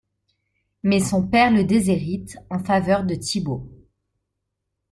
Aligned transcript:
Mais 0.81 0.99
son 0.99 1.21
père 1.27 1.51
le 1.51 1.63
déshérite 1.63 2.39
en 2.49 2.57
faveur 2.57 3.03
de 3.03 3.13
Thibault. 3.13 3.69